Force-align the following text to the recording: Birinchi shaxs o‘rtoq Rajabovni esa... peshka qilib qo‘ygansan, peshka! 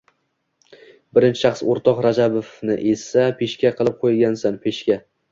Birinchi 1.17 1.39
shaxs 1.41 1.59
o‘rtoq 1.73 1.99
Rajabovni 2.05 2.77
esa... 2.93 3.25
peshka 3.41 3.73
qilib 3.81 3.99
qo‘ygansan, 4.07 4.57
peshka! 4.65 4.99